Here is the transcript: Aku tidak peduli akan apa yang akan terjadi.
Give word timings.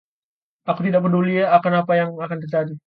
Aku 0.69 0.79
tidak 0.85 1.01
peduli 1.05 1.31
akan 1.57 1.73
apa 1.81 1.93
yang 1.99 2.09
akan 2.25 2.37
terjadi. 2.43 2.73